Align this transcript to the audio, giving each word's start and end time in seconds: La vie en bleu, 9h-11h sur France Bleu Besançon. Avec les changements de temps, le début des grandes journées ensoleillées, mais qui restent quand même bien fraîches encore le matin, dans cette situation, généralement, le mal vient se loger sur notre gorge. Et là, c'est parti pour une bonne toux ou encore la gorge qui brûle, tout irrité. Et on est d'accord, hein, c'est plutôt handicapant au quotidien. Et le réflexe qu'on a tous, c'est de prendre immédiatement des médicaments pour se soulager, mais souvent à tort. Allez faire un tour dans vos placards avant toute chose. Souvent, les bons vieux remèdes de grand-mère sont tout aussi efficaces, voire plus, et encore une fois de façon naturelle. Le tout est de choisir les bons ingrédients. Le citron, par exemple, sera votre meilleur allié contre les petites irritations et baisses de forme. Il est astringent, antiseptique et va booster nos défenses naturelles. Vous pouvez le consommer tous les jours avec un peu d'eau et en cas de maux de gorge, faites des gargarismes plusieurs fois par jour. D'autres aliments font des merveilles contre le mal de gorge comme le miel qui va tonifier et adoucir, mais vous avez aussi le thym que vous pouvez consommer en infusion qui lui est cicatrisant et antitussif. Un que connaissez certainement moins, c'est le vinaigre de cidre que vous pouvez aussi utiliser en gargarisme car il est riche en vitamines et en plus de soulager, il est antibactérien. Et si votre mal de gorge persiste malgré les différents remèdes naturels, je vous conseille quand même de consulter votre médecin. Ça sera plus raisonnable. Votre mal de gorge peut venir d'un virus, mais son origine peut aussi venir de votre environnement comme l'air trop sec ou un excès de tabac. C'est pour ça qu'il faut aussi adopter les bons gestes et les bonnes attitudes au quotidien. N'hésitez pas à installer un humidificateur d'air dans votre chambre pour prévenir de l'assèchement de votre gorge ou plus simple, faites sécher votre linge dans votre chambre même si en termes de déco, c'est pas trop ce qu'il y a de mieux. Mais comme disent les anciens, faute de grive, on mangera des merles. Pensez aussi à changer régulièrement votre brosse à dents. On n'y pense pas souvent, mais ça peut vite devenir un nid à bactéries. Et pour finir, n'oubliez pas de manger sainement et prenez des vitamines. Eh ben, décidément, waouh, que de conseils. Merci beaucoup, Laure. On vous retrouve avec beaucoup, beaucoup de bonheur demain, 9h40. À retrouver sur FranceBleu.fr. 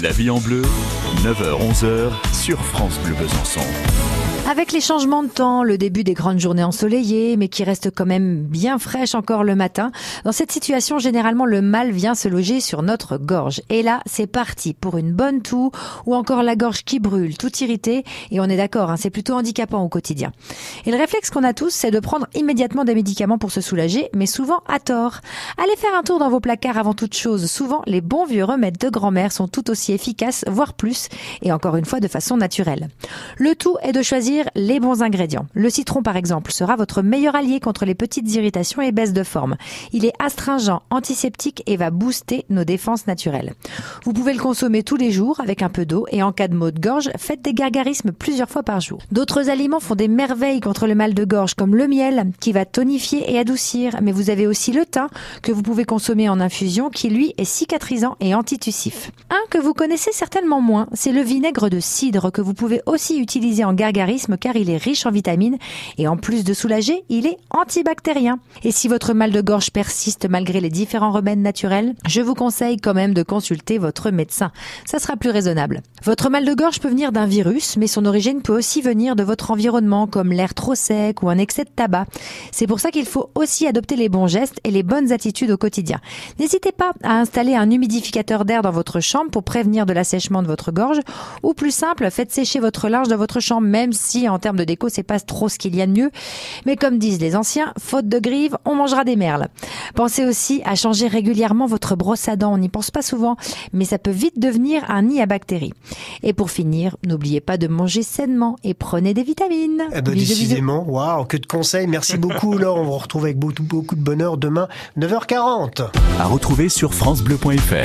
La 0.00 0.12
vie 0.12 0.30
en 0.30 0.38
bleu, 0.38 0.62
9h-11h 1.24 2.12
sur 2.32 2.60
France 2.60 3.00
Bleu 3.00 3.14
Besançon. 3.14 3.60
Avec 4.48 4.72
les 4.72 4.80
changements 4.80 5.22
de 5.22 5.28
temps, 5.28 5.62
le 5.62 5.76
début 5.76 6.04
des 6.04 6.14
grandes 6.14 6.38
journées 6.38 6.64
ensoleillées, 6.64 7.36
mais 7.36 7.48
qui 7.48 7.64
restent 7.64 7.94
quand 7.94 8.06
même 8.06 8.44
bien 8.44 8.78
fraîches 8.78 9.14
encore 9.14 9.44
le 9.44 9.54
matin, 9.54 9.92
dans 10.24 10.32
cette 10.32 10.50
situation, 10.50 10.98
généralement, 10.98 11.44
le 11.44 11.60
mal 11.60 11.90
vient 11.90 12.14
se 12.14 12.28
loger 12.28 12.60
sur 12.60 12.82
notre 12.82 13.18
gorge. 13.18 13.60
Et 13.68 13.82
là, 13.82 14.00
c'est 14.06 14.26
parti 14.26 14.72
pour 14.72 14.96
une 14.96 15.12
bonne 15.12 15.42
toux 15.42 15.70
ou 16.06 16.14
encore 16.14 16.42
la 16.42 16.56
gorge 16.56 16.82
qui 16.84 16.98
brûle, 16.98 17.36
tout 17.36 17.54
irrité. 17.58 18.04
Et 18.30 18.40
on 18.40 18.44
est 18.44 18.56
d'accord, 18.56 18.90
hein, 18.90 18.96
c'est 18.96 19.10
plutôt 19.10 19.34
handicapant 19.34 19.82
au 19.82 19.88
quotidien. 19.90 20.32
Et 20.86 20.92
le 20.92 20.96
réflexe 20.96 21.28
qu'on 21.28 21.44
a 21.44 21.52
tous, 21.52 21.70
c'est 21.70 21.90
de 21.90 22.00
prendre 22.00 22.26
immédiatement 22.34 22.84
des 22.84 22.94
médicaments 22.94 23.36
pour 23.36 23.50
se 23.50 23.60
soulager, 23.60 24.08
mais 24.14 24.24
souvent 24.24 24.62
à 24.66 24.78
tort. 24.78 25.16
Allez 25.62 25.76
faire 25.76 25.94
un 25.94 26.02
tour 26.02 26.18
dans 26.18 26.30
vos 26.30 26.40
placards 26.40 26.78
avant 26.78 26.94
toute 26.94 27.14
chose. 27.14 27.50
Souvent, 27.50 27.82
les 27.84 28.00
bons 28.00 28.24
vieux 28.24 28.44
remèdes 28.44 28.78
de 28.78 28.88
grand-mère 28.88 29.30
sont 29.30 29.46
tout 29.46 29.68
aussi 29.68 29.87
efficaces, 29.92 30.44
voire 30.48 30.74
plus, 30.74 31.08
et 31.42 31.52
encore 31.52 31.76
une 31.76 31.84
fois 31.84 32.00
de 32.00 32.08
façon 32.08 32.36
naturelle. 32.36 32.88
Le 33.36 33.54
tout 33.54 33.76
est 33.82 33.92
de 33.92 34.02
choisir 34.02 34.48
les 34.54 34.80
bons 34.80 35.02
ingrédients. 35.02 35.46
Le 35.54 35.70
citron, 35.70 36.02
par 36.02 36.16
exemple, 36.16 36.52
sera 36.52 36.76
votre 36.76 37.02
meilleur 37.02 37.34
allié 37.34 37.60
contre 37.60 37.84
les 37.84 37.94
petites 37.94 38.32
irritations 38.34 38.82
et 38.82 38.92
baisses 38.92 39.12
de 39.12 39.22
forme. 39.22 39.56
Il 39.92 40.04
est 40.04 40.12
astringent, 40.18 40.80
antiseptique 40.90 41.62
et 41.66 41.76
va 41.76 41.90
booster 41.90 42.44
nos 42.50 42.64
défenses 42.64 43.06
naturelles. 43.06 43.54
Vous 44.04 44.12
pouvez 44.12 44.32
le 44.32 44.40
consommer 44.40 44.82
tous 44.82 44.96
les 44.96 45.10
jours 45.10 45.40
avec 45.40 45.62
un 45.62 45.68
peu 45.68 45.86
d'eau 45.86 46.06
et 46.10 46.22
en 46.22 46.32
cas 46.32 46.48
de 46.48 46.54
maux 46.54 46.70
de 46.70 46.80
gorge, 46.80 47.10
faites 47.16 47.42
des 47.42 47.54
gargarismes 47.54 48.12
plusieurs 48.12 48.48
fois 48.48 48.62
par 48.62 48.80
jour. 48.80 49.00
D'autres 49.12 49.50
aliments 49.50 49.80
font 49.80 49.94
des 49.94 50.08
merveilles 50.08 50.60
contre 50.60 50.86
le 50.86 50.94
mal 50.94 51.14
de 51.14 51.24
gorge 51.24 51.54
comme 51.54 51.74
le 51.74 51.88
miel 51.88 52.32
qui 52.40 52.52
va 52.52 52.64
tonifier 52.64 53.32
et 53.32 53.38
adoucir, 53.38 53.98
mais 54.02 54.12
vous 54.12 54.30
avez 54.30 54.46
aussi 54.46 54.72
le 54.72 54.84
thym 54.84 55.08
que 55.42 55.52
vous 55.52 55.62
pouvez 55.62 55.84
consommer 55.84 56.28
en 56.28 56.40
infusion 56.40 56.90
qui 56.90 57.08
lui 57.08 57.34
est 57.38 57.44
cicatrisant 57.44 58.16
et 58.20 58.34
antitussif. 58.34 59.10
Un 59.30 59.48
que 59.50 59.58
connaissez 59.74 60.12
certainement 60.12 60.60
moins, 60.60 60.88
c'est 60.92 61.12
le 61.12 61.22
vinaigre 61.22 61.68
de 61.68 61.80
cidre 61.80 62.30
que 62.30 62.40
vous 62.40 62.54
pouvez 62.54 62.80
aussi 62.86 63.18
utiliser 63.18 63.64
en 63.64 63.74
gargarisme 63.74 64.36
car 64.36 64.56
il 64.56 64.70
est 64.70 64.76
riche 64.76 65.06
en 65.06 65.10
vitamines 65.10 65.58
et 65.96 66.08
en 66.08 66.16
plus 66.16 66.44
de 66.44 66.54
soulager, 66.54 67.04
il 67.08 67.26
est 67.26 67.38
antibactérien. 67.50 68.38
Et 68.64 68.72
si 68.72 68.88
votre 68.88 69.14
mal 69.14 69.32
de 69.32 69.40
gorge 69.40 69.70
persiste 69.70 70.28
malgré 70.28 70.60
les 70.60 70.70
différents 70.70 71.12
remèdes 71.12 71.38
naturels, 71.38 71.94
je 72.06 72.20
vous 72.20 72.34
conseille 72.34 72.76
quand 72.78 72.94
même 72.94 73.14
de 73.14 73.22
consulter 73.22 73.78
votre 73.78 74.10
médecin. 74.10 74.52
Ça 74.84 74.98
sera 74.98 75.16
plus 75.16 75.30
raisonnable. 75.30 75.82
Votre 76.04 76.30
mal 76.30 76.44
de 76.44 76.54
gorge 76.54 76.80
peut 76.80 76.88
venir 76.88 77.12
d'un 77.12 77.26
virus, 77.26 77.76
mais 77.76 77.86
son 77.86 78.06
origine 78.06 78.42
peut 78.42 78.56
aussi 78.56 78.80
venir 78.80 79.16
de 79.16 79.22
votre 79.22 79.50
environnement 79.50 80.06
comme 80.06 80.32
l'air 80.32 80.54
trop 80.54 80.74
sec 80.74 81.22
ou 81.22 81.28
un 81.28 81.38
excès 81.38 81.64
de 81.64 81.70
tabac. 81.70 82.06
C'est 82.52 82.66
pour 82.66 82.80
ça 82.80 82.90
qu'il 82.90 83.06
faut 83.06 83.30
aussi 83.34 83.66
adopter 83.66 83.96
les 83.96 84.08
bons 84.08 84.26
gestes 84.26 84.60
et 84.64 84.70
les 84.70 84.82
bonnes 84.82 85.12
attitudes 85.12 85.50
au 85.50 85.56
quotidien. 85.56 86.00
N'hésitez 86.38 86.72
pas 86.72 86.92
à 87.02 87.18
installer 87.18 87.54
un 87.54 87.70
humidificateur 87.70 88.44
d'air 88.44 88.62
dans 88.62 88.70
votre 88.70 89.00
chambre 89.00 89.30
pour 89.30 89.42
prévenir 89.42 89.57
de 89.64 89.92
l'assèchement 89.92 90.42
de 90.42 90.46
votre 90.46 90.72
gorge 90.72 90.98
ou 91.42 91.54
plus 91.54 91.70
simple, 91.70 92.10
faites 92.10 92.32
sécher 92.32 92.60
votre 92.60 92.88
linge 92.88 93.08
dans 93.08 93.16
votre 93.16 93.40
chambre 93.40 93.66
même 93.66 93.92
si 93.92 94.28
en 94.28 94.38
termes 94.38 94.56
de 94.56 94.64
déco, 94.64 94.88
c'est 94.88 95.02
pas 95.02 95.20
trop 95.20 95.48
ce 95.48 95.58
qu'il 95.58 95.74
y 95.74 95.82
a 95.82 95.86
de 95.86 95.92
mieux. 95.92 96.10
Mais 96.66 96.76
comme 96.76 96.98
disent 96.98 97.20
les 97.20 97.36
anciens, 97.36 97.72
faute 97.78 98.08
de 98.08 98.18
grive, 98.18 98.56
on 98.64 98.74
mangera 98.74 99.04
des 99.04 99.16
merles. 99.16 99.48
Pensez 99.94 100.24
aussi 100.24 100.62
à 100.64 100.74
changer 100.74 101.08
régulièrement 101.08 101.66
votre 101.66 101.96
brosse 101.96 102.28
à 102.28 102.36
dents. 102.36 102.52
On 102.52 102.58
n'y 102.58 102.68
pense 102.68 102.90
pas 102.90 103.02
souvent, 103.02 103.36
mais 103.72 103.84
ça 103.84 103.98
peut 103.98 104.10
vite 104.10 104.38
devenir 104.38 104.84
un 104.88 105.02
nid 105.02 105.20
à 105.20 105.26
bactéries. 105.26 105.72
Et 106.22 106.32
pour 106.32 106.50
finir, 106.50 106.96
n'oubliez 107.06 107.40
pas 107.40 107.56
de 107.56 107.68
manger 107.68 108.02
sainement 108.02 108.56
et 108.64 108.74
prenez 108.74 109.14
des 109.14 109.22
vitamines. 109.22 109.84
Eh 109.94 110.02
ben, 110.02 110.14
décidément, 110.14 110.84
waouh, 110.88 111.24
que 111.24 111.36
de 111.36 111.46
conseils. 111.46 111.86
Merci 111.86 112.16
beaucoup, 112.16 112.52
Laure. 112.58 112.78
On 112.78 112.84
vous 112.84 112.98
retrouve 112.98 113.24
avec 113.24 113.38
beaucoup, 113.38 113.62
beaucoup 113.62 113.96
de 113.96 114.02
bonheur 114.02 114.36
demain, 114.36 114.68
9h40. 114.98 115.88
À 116.18 116.26
retrouver 116.26 116.68
sur 116.68 116.94
FranceBleu.fr. 116.94 117.74